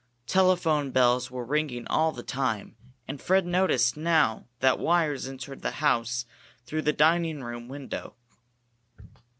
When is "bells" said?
0.89-1.29